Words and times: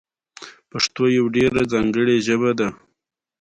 د 0.69 0.71
سرو 0.85 1.05
زرو 1.33 1.53
نه 1.55 1.63
زنګېږي. 1.71 2.67